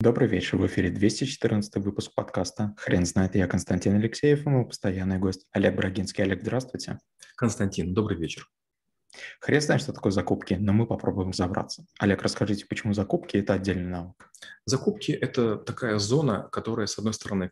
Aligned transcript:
Добрый 0.00 0.28
вечер, 0.28 0.58
в 0.58 0.64
эфире 0.68 0.90
214 0.90 1.74
выпуск 1.78 2.14
подкаста 2.14 2.72
«Хрен 2.78 3.04
знает». 3.04 3.34
Я 3.34 3.48
Константин 3.48 3.96
Алексеев 3.96 4.46
и 4.46 4.48
мой 4.48 4.64
постоянный 4.64 5.18
гость 5.18 5.48
Олег 5.50 5.74
Брагинский. 5.74 6.22
Олег, 6.22 6.40
здравствуйте. 6.40 7.00
Константин, 7.34 7.94
добрый 7.94 8.16
вечер. 8.16 8.48
Хрен 9.40 9.60
знает, 9.60 9.82
что 9.82 9.92
такое 9.92 10.12
закупки, 10.12 10.54
но 10.54 10.72
мы 10.72 10.86
попробуем 10.86 11.30
разобраться. 11.30 11.84
Олег, 11.98 12.22
расскажите, 12.22 12.64
почему 12.66 12.92
закупки– 12.92 13.36
это 13.38 13.54
отдельный 13.54 13.90
навык? 13.90 14.27
Закупки– 14.64 15.12
это 15.20 15.56
такая 15.56 15.98
зона, 15.98 16.48
которая, 16.52 16.86
с 16.86 16.98
одной 16.98 17.14
стороны, 17.14 17.50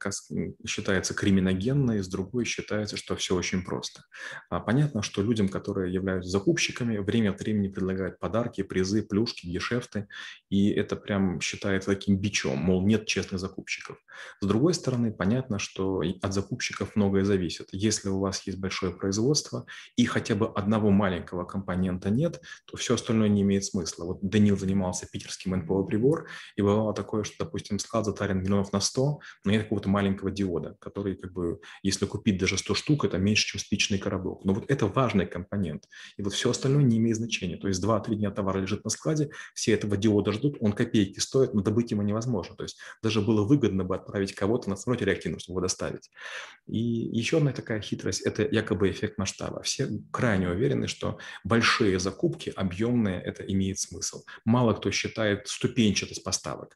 считается 0.66 1.14
криминогенной, 1.14 2.02
с 2.02 2.08
другой 2.08 2.44
считается, 2.44 2.96
что 2.96 3.16
все 3.16 3.34
очень 3.34 3.64
просто. 3.64 4.02
А 4.50 4.60
понятно, 4.60 5.02
что 5.02 5.22
людям, 5.22 5.48
которые 5.48 5.94
являются 5.94 6.30
закупщиками, 6.30 6.98
время 6.98 7.30
от 7.30 7.40
времени 7.40 7.68
предлагают 7.68 8.18
подарки, 8.18 8.62
призы, 8.62 9.02
плюшки, 9.02 9.46
гешефты, 9.46 10.08
и 10.50 10.70
это 10.70 10.94
прям 10.94 11.40
считается 11.40 11.90
таким 11.90 12.18
бичом, 12.18 12.58
мол, 12.58 12.86
нет 12.86 13.06
честных 13.06 13.40
закупщиков. 13.40 13.96
С 14.40 14.46
другой 14.46 14.74
стороны, 14.74 15.12
понятно, 15.12 15.58
что 15.58 16.02
от 16.22 16.34
закупщиков 16.34 16.96
многое 16.96 17.24
зависит. 17.24 17.68
Если 17.72 18.08
у 18.08 18.18
вас 18.18 18.46
есть 18.46 18.58
большое 18.58 18.92
производство 18.92 19.64
и 19.96 20.04
хотя 20.04 20.34
бы 20.34 20.48
одного 20.48 20.90
маленького 20.90 21.44
компонента 21.44 22.10
нет, 22.10 22.40
то 22.66 22.76
все 22.76 22.94
остальное 22.94 23.28
не 23.28 23.42
имеет 23.42 23.64
смысла. 23.64 24.04
Вот 24.04 24.18
Данил 24.20 24.58
занимался 24.58 25.06
питерским 25.10 25.56
НПО 25.56 25.84
прибор, 25.84 26.28
и 26.56 26.62
бывало 26.62 26.85
такое, 26.92 27.24
что, 27.24 27.44
допустим, 27.44 27.78
склад 27.78 28.04
затарен 28.04 28.42
миллионов 28.42 28.72
на 28.72 28.80
100, 28.80 29.20
но 29.44 29.50
нет 29.50 29.64
какого-то 29.64 29.88
маленького 29.88 30.30
диода, 30.30 30.76
который, 30.80 31.16
как 31.16 31.32
бы, 31.32 31.60
если 31.82 32.06
купить 32.06 32.38
даже 32.38 32.58
100 32.58 32.74
штук, 32.74 33.04
это 33.04 33.18
меньше, 33.18 33.46
чем 33.46 33.60
спичный 33.60 33.98
коробок. 33.98 34.44
Но 34.44 34.54
вот 34.54 34.64
это 34.68 34.86
важный 34.86 35.26
компонент. 35.26 35.84
И 36.16 36.22
вот 36.22 36.32
все 36.32 36.50
остальное 36.50 36.82
не 36.82 36.98
имеет 36.98 37.16
значения. 37.16 37.56
То 37.56 37.68
есть 37.68 37.82
2-3 37.82 38.14
дня 38.16 38.30
товар 38.30 38.60
лежит 38.60 38.84
на 38.84 38.90
складе, 38.90 39.30
все 39.54 39.72
этого 39.72 39.96
диода 39.96 40.32
ждут, 40.32 40.56
он 40.60 40.72
копейки 40.72 41.18
стоит, 41.18 41.54
но 41.54 41.62
добыть 41.62 41.90
его 41.90 42.02
невозможно. 42.02 42.56
То 42.56 42.64
есть 42.64 42.78
даже 43.02 43.20
было 43.20 43.44
выгодно 43.44 43.84
бы 43.84 43.96
отправить 43.96 44.34
кого-то 44.34 44.70
на 44.70 44.76
самолете 44.76 45.04
реактивно, 45.04 45.38
чтобы 45.38 45.58
его 45.58 45.60
доставить. 45.62 46.10
И 46.66 46.78
еще 46.78 47.38
одна 47.38 47.52
такая 47.52 47.80
хитрость– 47.80 48.20
это 48.26 48.42
якобы 48.42 48.90
эффект 48.90 49.18
масштаба. 49.18 49.62
Все 49.62 49.88
крайне 50.10 50.48
уверены, 50.48 50.88
что 50.88 51.18
большие 51.44 51.98
закупки, 51.98 52.52
объемные, 52.54 53.20
это 53.20 53.42
имеет 53.44 53.78
смысл. 53.78 54.24
Мало 54.44 54.74
кто 54.74 54.90
считает 54.90 55.48
ступенчатость 55.48 56.24
поставок 56.24 56.75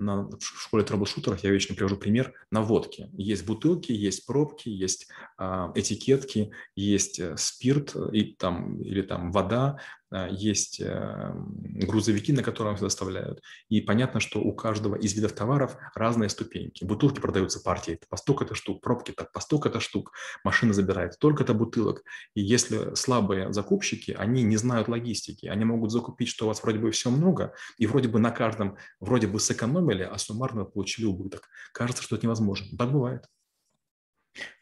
на, 0.00 0.22
в 0.24 0.40
школе 0.40 0.82
трэблшутеров 0.82 1.44
я 1.44 1.50
вечно 1.50 1.74
привожу 1.74 1.96
пример 1.96 2.32
на 2.50 2.62
водке. 2.62 3.10
Есть 3.12 3.46
бутылки, 3.46 3.92
есть 3.92 4.26
пробки, 4.26 4.68
есть 4.68 5.08
э, 5.38 5.68
этикетки, 5.74 6.52
есть 6.74 7.20
э, 7.20 7.36
спирт 7.36 7.94
э, 7.94 8.08
и, 8.12 8.34
там, 8.34 8.80
или 8.80 9.02
там 9.02 9.30
вода, 9.30 9.78
э, 10.10 10.28
есть 10.30 10.80
э, 10.80 11.32
грузовики, 11.34 12.32
на 12.32 12.42
которых 12.42 12.80
доставляют. 12.80 13.42
И 13.68 13.80
понятно, 13.82 14.20
что 14.20 14.40
у 14.40 14.52
каждого 14.54 14.96
из 14.96 15.12
видов 15.14 15.32
товаров 15.32 15.76
разные 15.94 16.30
ступеньки. 16.30 16.84
Бутылки 16.84 17.20
продаются 17.20 17.60
партией 17.60 17.98
по 18.08 18.16
столько-то 18.16 18.54
штук, 18.54 18.80
пробки 18.80 19.12
так 19.12 19.32
по 19.32 19.40
столько-то 19.40 19.80
штук, 19.80 20.12
машина 20.44 20.72
забирает 20.72 21.14
столько-то 21.14 21.52
бутылок. 21.52 22.02
И 22.34 22.40
если 22.40 22.94
слабые 22.94 23.52
закупщики, 23.52 24.12
они 24.12 24.42
не 24.42 24.56
знают 24.56 24.88
логистики, 24.88 25.46
они 25.46 25.64
могут 25.66 25.90
закупить, 25.90 26.28
что 26.28 26.46
у 26.46 26.48
вас 26.48 26.62
вроде 26.62 26.78
бы 26.78 26.90
все 26.90 27.10
много, 27.10 27.52
и 27.76 27.86
вроде 27.86 28.08
бы 28.08 28.18
на 28.18 28.30
каждом, 28.30 28.76
вроде 28.98 29.26
бы 29.26 29.38
сэкономили, 29.38 29.89
сэкономили, 29.90 30.02
а 30.02 30.18
суммарно 30.18 30.64
получили 30.64 31.06
убыток. 31.06 31.48
Кажется, 31.72 32.02
что 32.02 32.16
это 32.16 32.26
невозможно. 32.26 32.76
Так 32.76 32.92
бывает. 32.92 33.24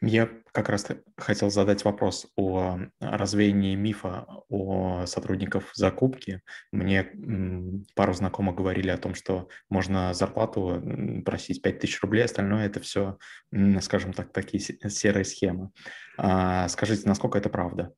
Я 0.00 0.30
как 0.52 0.70
раз 0.70 0.86
хотел 1.18 1.50
задать 1.50 1.84
вопрос 1.84 2.26
о 2.36 2.78
развеянии 3.00 3.74
мифа 3.74 4.26
о 4.48 5.04
сотрудников 5.04 5.70
закупки. 5.74 6.40
Мне 6.72 7.12
пару 7.94 8.14
знакомых 8.14 8.56
говорили 8.56 8.88
о 8.88 8.96
том, 8.96 9.14
что 9.14 9.48
можно 9.68 10.14
зарплату 10.14 10.82
просить 11.22 11.60
5000 11.60 12.00
рублей, 12.00 12.24
остальное 12.24 12.64
это 12.64 12.80
все, 12.80 13.18
скажем 13.82 14.14
так, 14.14 14.32
такие 14.32 14.58
серые 14.60 15.26
схемы. 15.26 15.70
А 16.16 16.66
скажите, 16.68 17.06
насколько 17.06 17.36
это 17.36 17.50
правда? 17.50 17.92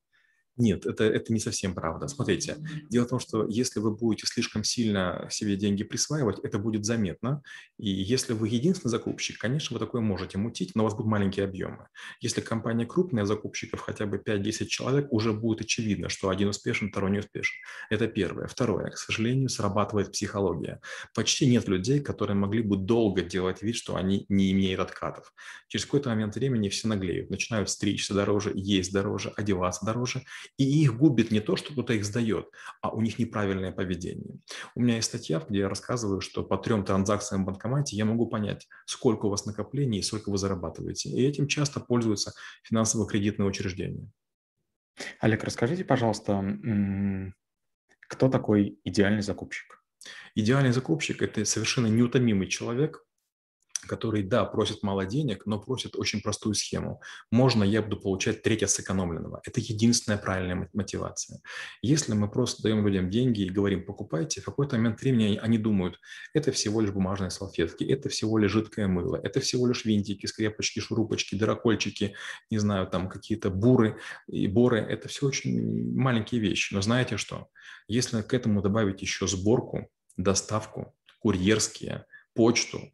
Нет, 0.61 0.85
это, 0.85 1.05
это 1.05 1.33
не 1.33 1.41
совсем 1.41 1.75
правда. 1.75 2.07
Смотрите, 2.07 2.59
дело 2.91 3.07
в 3.07 3.09
том, 3.09 3.19
что 3.19 3.47
если 3.49 3.81
вы 3.81 3.97
будете 3.97 4.27
слишком 4.27 4.63
сильно 4.63 5.27
себе 5.31 5.57
деньги 5.57 5.85
присваивать, 5.85 6.39
это 6.41 6.59
будет 6.59 6.85
заметно. 6.85 7.43
И 7.79 7.89
если 7.89 8.35
вы 8.35 8.49
единственный 8.49 8.91
закупщик, 8.91 9.39
конечно, 9.39 9.73
вы 9.73 9.81
такое 9.81 10.03
можете 10.03 10.37
мутить, 10.37 10.73
но 10.75 10.83
у 10.83 10.85
вас 10.85 10.95
будут 10.95 11.11
маленькие 11.11 11.47
объемы. 11.47 11.89
Если 12.21 12.43
компания 12.43 12.85
крупная, 12.85 13.25
закупщиков 13.25 13.81
хотя 13.81 14.05
бы 14.05 14.19
5-10 14.19 14.67
человек, 14.67 15.11
уже 15.11 15.33
будет 15.33 15.63
очевидно, 15.63 16.11
что 16.11 16.29
один 16.29 16.49
успешен, 16.49 16.91
второй 16.91 17.11
не 17.11 17.21
успешен. 17.21 17.57
Это 17.89 18.07
первое. 18.07 18.47
Второе. 18.47 18.91
К 18.91 18.99
сожалению, 18.99 19.49
срабатывает 19.49 20.13
психология. 20.13 20.81
Почти 21.15 21.47
нет 21.47 21.69
людей, 21.69 22.01
которые 22.01 22.37
могли 22.37 22.63
бы 22.63 22.77
долго 22.77 23.23
делать 23.23 23.63
вид, 23.63 23.77
что 23.77 23.97
они 23.97 24.27
не 24.29 24.53
имеют 24.53 24.81
откатов. 24.81 25.33
Через 25.69 25.87
какой-то 25.87 26.11
момент 26.11 26.35
времени 26.35 26.69
все 26.69 26.87
наглеют, 26.87 27.31
начинают 27.31 27.71
стричься 27.71 28.13
дороже, 28.13 28.53
есть 28.55 28.93
дороже, 28.93 29.33
одеваться 29.37 29.87
дороже, 29.87 30.23
и 30.57 30.83
их 30.83 30.99
губит 30.99 31.31
не 31.31 31.41
то, 31.41 31.57
что 31.57 31.73
кто-то 31.73 31.95
их 31.95 32.05
сдает, 32.05 32.51
а 32.83 32.91
у 32.91 33.01
них 33.01 33.19
неправильное 33.19 33.73
поведение. 33.73 34.39
У 34.75 34.81
меня 34.83 34.97
есть 34.97 35.09
статья, 35.09 35.43
где 35.49 35.61
я 35.61 35.69
рассказываю, 35.69 36.21
что 36.21 36.43
по 36.43 36.59
трем 36.59 36.85
транзакциям 36.85 37.43
в 37.43 37.47
банкомате 37.47 37.97
я 37.97 38.05
могу 38.05 38.27
понять, 38.27 38.69
сколько 38.87 39.27
у 39.27 39.31
вас 39.31 39.47
накоплений 39.47 40.01
и 40.01 40.03
сколько 40.03 40.31
вы 40.31 40.37
зарабатываете. 40.37 41.09
И 41.09 41.23
этим 41.23 41.49
часто 41.49 41.81
пользуются 41.81 42.35
финансово-кредитные 42.65 43.49
учреждения. 43.49 44.11
Олег, 45.21 45.45
расскажите, 45.45 45.85
пожалуйста, 45.85 46.45
кто 48.09 48.29
такой 48.29 48.79
идеальный 48.85 49.23
закупщик? 49.23 49.83
Идеальный 50.35 50.73
закупщик– 50.73 51.23
это 51.25 51.45
совершенно 51.45 51.87
неутомимый 51.87 52.49
человек, 52.49 53.05
который, 53.87 54.23
да, 54.23 54.45
просит 54.45 54.83
мало 54.83 55.07
денег, 55.07 55.47
но 55.47 55.59
просит 55.61 55.97
очень 55.97 56.21
простую 56.21 56.55
схему. 56.55 57.01
Можно 57.31 57.65
я 57.65 57.83
буду 57.83 57.99
получать 57.99 58.43
треть 58.43 58.63
от 58.63 58.71
сэкономленного. 58.71 59.41
Это 59.45 59.61
единственная 59.61 60.19
правильная 60.19 60.69
мотивация. 60.73 61.41
Если 61.83 62.13
мы 62.13 62.31
просто 62.31 62.63
даем 62.63 62.87
людям 62.87 63.11
деньги 63.11 63.43
и 63.43 63.51
говорим, 63.51 63.85
покупайте, 63.85 64.41
в 64.41 64.45
какой-то 64.45 64.77
момент 64.77 65.01
времени 65.01 65.39
они 65.43 65.59
думают, 65.59 65.99
это 66.35 66.53
всего 66.53 66.81
лишь 66.81 66.91
бумажные 66.91 67.31
салфетки, 67.31 67.85
это 67.85 68.09
всего 68.09 68.39
лишь 68.39 68.53
жидкое 68.53 68.89
мыло, 68.89 69.21
это 69.23 69.41
всего 69.41 69.67
лишь 69.67 69.85
винтики, 69.85 70.27
скрепочки, 70.27 70.81
шурупочки, 70.81 71.35
дырокольчики, 71.35 72.15
не 72.51 72.59
знаю, 72.59 72.87
там 72.87 73.09
какие-то 73.09 73.51
буры 73.51 73.99
и 74.27 74.47
боры. 74.47 74.81
Это 74.81 75.09
все 75.09 75.27
очень 75.27 75.95
маленькие 75.95 76.41
вещи. 76.41 76.75
Но 76.75 76.83
знаете 76.83 77.17
что? 77.17 77.49
Если 77.89 78.23
к 78.23 78.35
этому 78.35 78.63
добавить 78.63 79.03
еще 79.03 79.27
сборку, 79.27 79.89
доставку, 80.17 80.95
курьерские, 81.21 82.07
почту, 82.35 82.93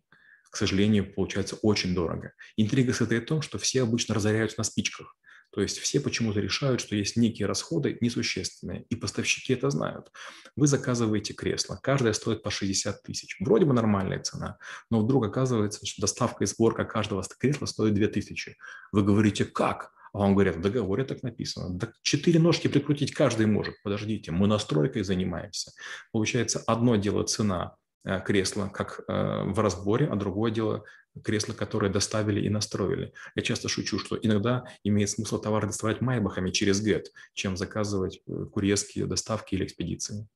к 0.50 0.56
сожалению, 0.56 1.12
получается 1.12 1.56
очень 1.62 1.94
дорого. 1.94 2.32
Интрига 2.56 2.92
состоит 2.92 3.24
в 3.24 3.26
том, 3.26 3.42
что 3.42 3.58
все 3.58 3.82
обычно 3.82 4.14
разоряются 4.14 4.58
на 4.58 4.64
спичках. 4.64 5.16
То 5.52 5.62
есть 5.62 5.78
все 5.78 6.00
почему-то 6.00 6.40
решают, 6.40 6.80
что 6.80 6.96
есть 6.96 7.16
некие 7.16 7.46
расходы 7.46 7.96
несущественные, 8.00 8.84
и 8.90 8.96
поставщики 8.96 9.54
это 9.54 9.70
знают. 9.70 10.10
Вы 10.54 10.66
заказываете 10.66 11.32
кресло, 11.34 11.78
каждое 11.82 12.12
стоит 12.12 12.42
по 12.42 12.50
60 12.50 13.02
тысяч. 13.02 13.36
Вроде 13.40 13.64
бы 13.64 13.72
нормальная 13.72 14.20
цена, 14.20 14.58
но 14.90 15.00
вдруг 15.00 15.24
оказывается, 15.24 15.86
что 15.86 16.02
доставка 16.02 16.44
и 16.44 16.46
сборка 16.46 16.84
каждого 16.84 17.24
кресла 17.38 17.66
стоит 17.66 17.94
2 17.94 18.06
тысячи. 18.08 18.56
Вы 18.92 19.02
говорите, 19.02 19.44
как? 19.44 19.92
А 20.12 20.18
вам 20.18 20.34
говорят, 20.34 20.56
в 20.56 20.60
договоре 20.60 21.04
так 21.04 21.22
написано. 21.22 21.70
Да 21.70 21.92
четыре 22.02 22.38
ножки 22.38 22.68
прикрутить 22.68 23.12
каждый 23.12 23.46
может. 23.46 23.74
Подождите, 23.82 24.32
мы 24.32 24.46
настройкой 24.46 25.04
занимаемся. 25.04 25.72
Получается, 26.12 26.62
одно 26.66 26.96
дело 26.96 27.22
цена 27.24 27.76
кресло, 28.24 28.68
как 28.72 29.00
э, 29.00 29.42
в 29.44 29.58
разборе, 29.58 30.06
а 30.06 30.16
другое 30.16 30.50
дело 30.50 30.84
кресло, 31.24 31.54
которое 31.54 31.90
доставили 31.90 32.40
и 32.40 32.48
настроили. 32.48 33.12
Я 33.34 33.42
часто 33.42 33.68
шучу, 33.68 33.98
что 33.98 34.18
иногда 34.20 34.64
имеет 34.84 35.10
смысл 35.10 35.40
товар 35.40 35.66
доставать 35.66 36.00
майбахами 36.00 36.50
через 36.50 36.80
ГЭТ, 36.80 37.10
чем 37.34 37.56
заказывать 37.56 38.22
э, 38.26 38.46
курьерские 38.52 39.06
доставки 39.06 39.54
или 39.54 39.64
экспедиции. 39.64 40.28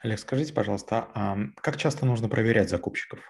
Олег, 0.00 0.20
скажите, 0.20 0.52
пожалуйста, 0.52 1.08
а 1.14 1.36
как 1.56 1.76
часто 1.76 2.06
нужно 2.06 2.28
проверять 2.28 2.70
закупщиков? 2.70 3.20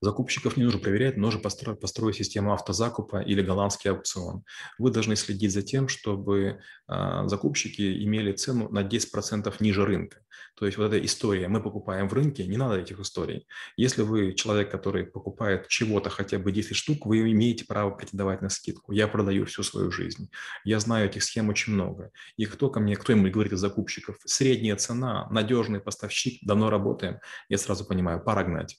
Закупщиков 0.00 0.56
не 0.56 0.62
нужно 0.62 0.78
проверять, 0.80 1.16
нужно 1.16 1.40
построить, 1.40 1.80
построить 1.80 2.16
систему 2.16 2.52
автозакупа 2.52 3.20
или 3.20 3.42
голландский 3.42 3.90
аукцион. 3.90 4.44
Вы 4.78 4.90
должны 4.92 5.16
следить 5.16 5.52
за 5.52 5.62
тем, 5.62 5.88
чтобы 5.88 6.60
э, 6.88 7.22
закупщики 7.26 8.04
имели 8.04 8.32
цену 8.32 8.68
на 8.68 8.84
10% 8.84 9.52
ниже 9.58 9.84
рынка. 9.84 10.20
То 10.56 10.66
есть 10.66 10.78
вот 10.78 10.86
эта 10.86 11.04
история 11.04 11.48
«мы 11.48 11.62
покупаем 11.62 12.08
в 12.08 12.12
рынке», 12.12 12.46
не 12.46 12.56
надо 12.56 12.78
этих 12.78 13.00
историй. 13.00 13.46
Если 13.76 14.02
вы 14.02 14.34
человек, 14.34 14.70
который 14.70 15.04
покупает 15.04 15.66
чего-то 15.68 16.10
хотя 16.10 16.38
бы 16.38 16.52
10 16.52 16.76
штук, 16.76 17.06
вы 17.06 17.30
имеете 17.32 17.64
право 17.64 17.90
претендовать 17.90 18.42
на 18.42 18.48
скидку. 18.48 18.92
Я 18.92 19.08
продаю 19.08 19.46
всю 19.46 19.62
свою 19.64 19.90
жизнь. 19.90 20.30
Я 20.64 20.78
знаю 20.80 21.06
этих 21.06 21.24
схем 21.24 21.48
очень 21.48 21.72
много. 21.72 22.10
И 22.36 22.46
кто 22.46 22.70
ко 22.70 22.78
мне, 22.80 22.96
кто 22.96 23.12
ему 23.12 23.30
говорит 23.30 23.52
из 23.52 23.60
закупщиков, 23.60 24.16
средняя 24.24 24.76
цена, 24.76 25.28
надежный 25.30 25.80
поставщик, 25.80 26.40
давно 26.42 26.70
работаем, 26.70 27.18
я 27.48 27.58
сразу 27.58 27.84
понимаю, 27.84 28.22
пора 28.22 28.44
гнать. 28.44 28.78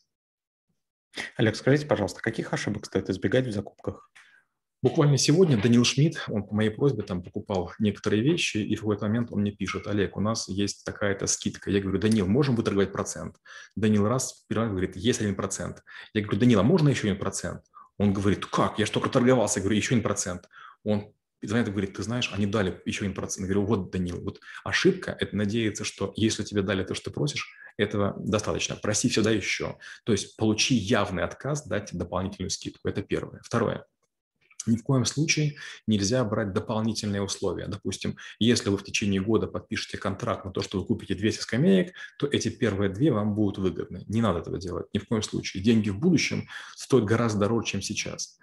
Олег, 1.37 1.55
скажите, 1.55 1.85
пожалуйста, 1.85 2.21
каких 2.21 2.53
ошибок 2.53 2.85
стоит 2.85 3.09
избегать 3.09 3.47
в 3.47 3.51
закупках? 3.51 4.11
Буквально 4.81 5.17
сегодня 5.17 5.61
Данил 5.61 5.83
Шмидт, 5.83 6.23
он 6.29 6.43
по 6.43 6.55
моей 6.55 6.69
просьбе 6.69 7.03
там 7.03 7.21
покупал 7.21 7.73
некоторые 7.79 8.23
вещи, 8.23 8.57
и 8.57 8.75
в 8.77 8.79
какой-то 8.79 9.07
момент 9.07 9.29
он 9.29 9.41
мне 9.41 9.51
пишет, 9.51 9.87
Олег, 9.87 10.15
у 10.15 10.21
нас 10.21 10.47
есть 10.47 10.85
такая-то 10.85 11.27
скидка. 11.27 11.69
Я 11.69 11.81
говорю, 11.81 11.99
Данил, 11.99 12.27
можем 12.27 12.55
выторговать 12.55 12.93
процент? 12.93 13.35
Данил 13.75 14.07
раз, 14.07 14.45
говорит, 14.49 14.95
есть 14.95 15.19
один 15.19 15.35
процент. 15.35 15.83
Я 16.13 16.21
говорю, 16.21 16.39
Данил, 16.39 16.61
а 16.61 16.63
можно 16.63 16.87
еще 16.87 17.07
один 17.07 17.19
процент? 17.19 17.63
Он 17.97 18.13
говорит, 18.13 18.45
как, 18.45 18.79
я 18.79 18.85
же 18.85 18.91
только 18.93 19.09
торговался. 19.09 19.59
Я 19.59 19.63
говорю, 19.63 19.77
еще 19.77 19.95
один 19.95 20.03
процент. 20.03 20.47
Он 20.85 21.13
звонит 21.41 21.67
и 21.67 21.71
говорит, 21.71 21.93
ты 21.93 22.03
знаешь, 22.03 22.29
они 22.33 22.45
дали 22.45 22.81
еще 22.85 23.01
один 23.01 23.13
процент. 23.13 23.47
Я 23.47 23.53
говорю, 23.53 23.67
вот, 23.67 23.91
Данил, 23.91 24.21
вот 24.21 24.39
ошибка– 24.63 25.15
это 25.19 25.35
надеяться, 25.35 25.83
что 25.83 26.13
если 26.15 26.43
тебе 26.43 26.61
дали 26.61 26.83
то, 26.83 26.93
что 26.93 27.09
ты 27.09 27.13
просишь, 27.13 27.53
этого 27.77 28.13
достаточно. 28.19 28.75
Проси 28.75 29.07
всегда 29.07 29.31
еще. 29.31 29.77
То 30.03 30.11
есть 30.11 30.35
получи 30.35 30.75
явный 30.75 31.23
отказ, 31.23 31.65
дать 31.65 31.89
дополнительную 31.93 32.49
скидку. 32.49 32.89
Это 32.89 33.01
первое. 33.01 33.39
Второе. 33.43 33.85
Ни 34.65 34.75
в 34.75 34.83
коем 34.83 35.05
случае 35.05 35.55
нельзя 35.87 36.23
брать 36.25 36.53
дополнительные 36.53 37.21
условия. 37.21 37.67
Допустим, 37.67 38.17
если 38.39 38.69
вы 38.69 38.77
в 38.77 38.83
течение 38.83 39.21
года 39.21 39.47
подпишете 39.47 39.97
контракт 39.97 40.45
на 40.45 40.51
то, 40.51 40.61
что 40.61 40.79
вы 40.79 40.85
купите 40.85 41.15
200 41.15 41.41
скамеек, 41.41 41.93
то 42.17 42.27
эти 42.27 42.49
первые 42.49 42.89
две 42.89 43.11
вам 43.11 43.35
будут 43.35 43.57
выгодны. 43.57 44.03
Не 44.07 44.21
надо 44.21 44.39
этого 44.39 44.57
делать, 44.57 44.87
ни 44.93 44.99
в 44.99 45.07
коем 45.07 45.21
случае. 45.21 45.63
Деньги 45.63 45.89
в 45.89 45.97
будущем 45.97 46.47
стоят 46.75 47.05
гораздо 47.05 47.39
дороже, 47.39 47.67
чем 47.67 47.81
сейчас. 47.81 48.37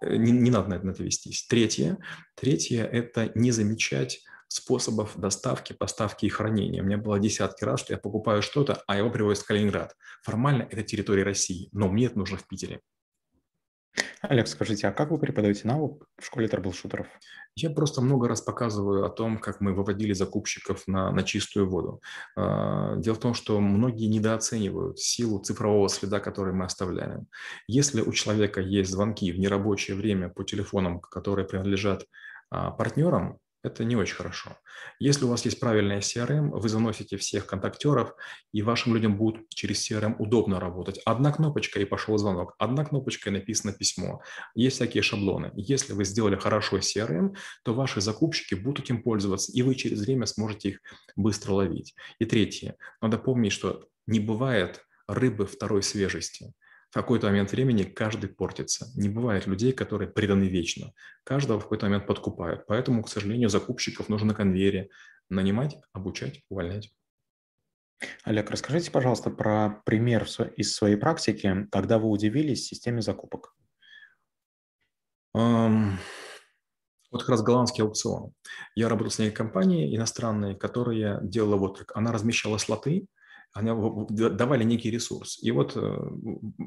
Э, 0.00 0.16
не, 0.16 0.32
не 0.32 0.50
надо 0.50 0.70
на 0.70 0.74
это, 0.74 0.86
на 0.86 0.90
это 0.92 1.02
вестись. 1.02 1.46
Третье, 1.46 1.98
третье– 2.34 2.84
это 2.92 3.30
не 3.34 3.52
замечать 3.52 4.22
способов 4.48 5.18
доставки, 5.18 5.74
поставки 5.74 6.24
и 6.24 6.30
хранения. 6.30 6.82
У 6.82 6.86
меня 6.86 6.96
было 6.96 7.18
десятки 7.18 7.64
раз, 7.64 7.80
что 7.80 7.92
я 7.92 7.98
покупаю 7.98 8.42
что-то, 8.42 8.82
а 8.86 8.96
его 8.96 9.10
привозят 9.10 9.44
в 9.44 9.46
Калининград. 9.46 9.94
Формально 10.22 10.62
это 10.62 10.82
территория 10.82 11.22
России, 11.22 11.68
но 11.72 11.88
мне 11.88 12.06
это 12.06 12.18
нужно 12.18 12.38
в 12.38 12.48
Питере. 12.48 12.80
Олег, 14.22 14.48
скажите, 14.48 14.88
а 14.88 14.92
как 14.92 15.10
вы 15.10 15.18
преподаете 15.18 15.68
навык 15.68 16.04
в 16.18 16.26
школе 16.26 16.48
трэблшутеров? 16.48 17.06
Я 17.54 17.70
просто 17.70 18.00
много 18.00 18.28
раз 18.28 18.40
показываю 18.40 19.04
о 19.04 19.10
том, 19.10 19.38
как 19.38 19.60
мы 19.60 19.72
выводили 19.74 20.12
закупщиков 20.12 20.86
на, 20.86 21.10
на 21.12 21.22
чистую 21.22 21.68
воду. 21.68 22.00
А, 22.36 22.96
дело 22.96 23.14
в 23.14 23.20
том, 23.20 23.34
что 23.34 23.60
многие 23.60 24.06
недооценивают 24.06 24.98
силу 24.98 25.38
цифрового 25.40 25.88
следа, 25.88 26.18
который 26.18 26.52
мы 26.52 26.64
оставляем. 26.64 27.28
Если 27.68 28.00
у 28.00 28.12
человека 28.12 28.60
есть 28.60 28.90
звонки 28.90 29.30
в 29.30 29.38
нерабочее 29.38 29.96
время 29.96 30.28
по 30.28 30.42
телефонам, 30.42 31.00
которые 31.00 31.46
принадлежат 31.46 32.04
а, 32.50 32.72
партнерам, 32.72 33.38
это 33.62 33.84
не 33.84 33.96
очень 33.96 34.14
хорошо. 34.14 34.56
Если 34.98 35.24
у 35.24 35.28
вас 35.28 35.44
есть 35.44 35.58
правильная 35.58 36.00
CRM, 36.00 36.50
вы 36.50 36.68
заносите 36.68 37.16
всех 37.16 37.46
контактеров, 37.46 38.14
и 38.52 38.62
вашим 38.62 38.94
людям 38.94 39.16
будет 39.16 39.48
через 39.48 39.90
CRM 39.90 40.16
удобно 40.18 40.60
работать. 40.60 41.00
Одна 41.04 41.32
кнопочка 41.32 41.80
и 41.80 41.84
пошел 41.84 42.16
звонок, 42.18 42.54
одна 42.58 42.84
кнопочка 42.84 43.30
и 43.30 43.32
написано 43.32 43.72
письмо. 43.72 44.22
Есть 44.54 44.76
всякие 44.76 45.02
шаблоны. 45.02 45.50
Если 45.54 45.92
вы 45.92 46.04
сделали 46.04 46.36
хорошо 46.36 46.78
CRM, 46.78 47.36
то 47.64 47.74
ваши 47.74 48.00
закупщики 48.00 48.54
будут 48.54 48.84
этим 48.84 49.02
пользоваться, 49.02 49.52
и 49.52 49.62
вы 49.62 49.74
через 49.74 50.00
время 50.00 50.26
сможете 50.26 50.68
их 50.70 50.80
быстро 51.16 51.52
ловить. 51.52 51.94
И 52.18 52.24
третье. 52.24 52.76
Надо 53.00 53.18
помнить, 53.18 53.52
что 53.52 53.88
не 54.06 54.20
бывает 54.20 54.84
рыбы 55.06 55.46
второй 55.46 55.82
свежести 55.82 56.52
в 56.90 56.94
какой-то 56.94 57.26
момент 57.26 57.52
времени 57.52 57.82
каждый 57.82 58.30
портится. 58.30 58.90
Не 58.96 59.08
бывает 59.08 59.46
людей, 59.46 59.72
которые 59.72 60.08
преданы 60.08 60.44
вечно. 60.44 60.92
Каждого 61.24 61.60
в 61.60 61.64
какой-то 61.64 61.86
момент 61.86 62.06
подкупают. 62.06 62.66
Поэтому, 62.66 63.02
к 63.02 63.08
сожалению, 63.08 63.50
закупщиков 63.50 64.08
нужно 64.08 64.28
на 64.28 64.34
конвейере 64.34 64.88
нанимать, 65.28 65.76
обучать, 65.92 66.42
увольнять. 66.48 66.90
Олег, 68.24 68.50
расскажите, 68.50 68.90
пожалуйста, 68.90 69.30
про 69.30 69.82
пример 69.84 70.26
из 70.56 70.74
своей 70.74 70.96
практики, 70.96 71.66
когда 71.70 71.98
вы 71.98 72.08
удивились 72.08 72.66
системе 72.66 73.02
закупок. 73.02 73.54
Um, 75.36 75.96
вот 77.10 77.22
как 77.22 77.30
раз 77.30 77.42
голландский 77.42 77.82
аукцион. 77.84 78.32
Я 78.74 78.88
работал 78.88 79.10
с 79.10 79.18
некой 79.18 79.34
компанией 79.34 79.94
иностранной, 79.94 80.56
которая 80.56 81.20
делала 81.22 81.56
вот 81.56 81.78
как. 81.78 81.96
Она 81.96 82.12
размещала 82.12 82.58
слоты, 82.58 83.06
они 83.58 83.70
давали 84.08 84.64
некий 84.64 84.90
ресурс. 84.90 85.42
И 85.42 85.50
вот 85.50 85.72
э, 85.76 85.96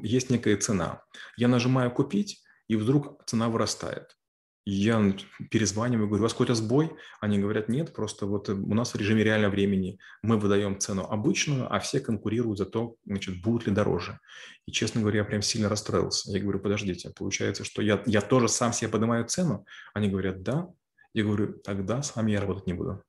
есть 0.02 0.30
некая 0.30 0.56
цена. 0.56 1.02
Я 1.36 1.48
нажимаю 1.48 1.90
«Купить», 1.90 2.42
и 2.68 2.76
вдруг 2.76 3.24
цена 3.26 3.48
вырастает. 3.48 4.16
Я 4.64 5.12
перезваниваю, 5.50 6.06
говорю, 6.06 6.22
у 6.22 6.24
вас 6.24 6.32
какой-то 6.32 6.54
сбой? 6.54 6.92
Они 7.20 7.40
говорят, 7.40 7.68
нет, 7.68 7.92
просто 7.92 8.26
вот 8.26 8.48
э, 8.48 8.52
у 8.52 8.74
нас 8.74 8.94
в 8.94 8.96
режиме 8.96 9.24
реального 9.24 9.50
времени 9.50 9.98
мы 10.22 10.38
выдаем 10.38 10.78
цену 10.78 11.02
обычную, 11.02 11.72
а 11.74 11.80
все 11.80 11.98
конкурируют 11.98 12.58
за 12.58 12.66
то, 12.66 12.94
значит, 13.04 13.42
будут 13.42 13.66
ли 13.66 13.72
дороже. 13.72 14.20
И, 14.66 14.70
честно 14.70 15.00
говоря, 15.00 15.18
я 15.18 15.24
прям 15.24 15.42
сильно 15.42 15.68
расстроился. 15.68 16.30
Я 16.30 16.40
говорю, 16.40 16.60
подождите, 16.60 17.10
получается, 17.10 17.64
что 17.64 17.82
я, 17.82 18.02
я 18.06 18.20
тоже 18.20 18.48
сам 18.48 18.72
себе 18.72 18.88
поднимаю 18.90 19.26
цену? 19.26 19.66
Они 19.94 20.08
говорят, 20.08 20.42
да. 20.42 20.68
Я 21.12 21.24
говорю, 21.24 21.54
тогда 21.54 22.02
с 22.02 22.14
вами 22.14 22.30
я 22.30 22.40
работать 22.40 22.66
не 22.66 22.74
буду. 22.74 23.02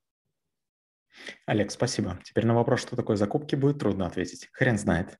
Олег, 1.46 1.72
спасибо. 1.72 2.20
Теперь 2.24 2.46
на 2.46 2.56
вопрос, 2.56 2.82
что 2.82 2.96
такое 2.96 3.16
закупки, 3.16 3.56
будет 3.56 3.80
трудно 3.80 4.06
ответить. 4.06 4.50
Хрен 4.54 4.78
знает. 4.78 5.18